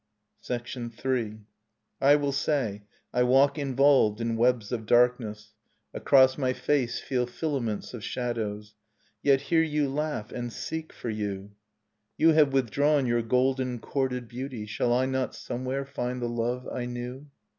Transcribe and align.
III. 0.49 1.41
I 2.01 2.15
will 2.15 2.31
say: 2.31 2.81
I 3.13 3.21
walk 3.21 3.59
involved 3.59 4.19
in 4.19 4.35
webs 4.35 4.71
of 4.71 4.87
darkness. 4.87 5.53
Across 5.93 6.39
my 6.39 6.53
face 6.53 6.99
feel 6.99 7.27
filaments 7.27 7.93
of 7.93 8.03
shadows, 8.03 8.73
Yet 9.21 9.41
hear 9.41 9.61
you 9.61 9.87
laugh, 9.87 10.31
and 10.31 10.51
seek 10.51 10.91
for 10.91 11.11
you. 11.11 11.51
You 12.17 12.29
have 12.29 12.51
withdrawn 12.51 13.05
your 13.05 13.21
golden 13.21 13.77
chorded 13.79 14.27
beauty 14.27 14.65
Shall 14.65 14.91
I 14.91 15.05
not 15.05 15.35
somewhere 15.35 15.85
find 15.85 16.19
the 16.19 16.27
love 16.27 16.67
I 16.67 16.85
knew? 16.85 17.27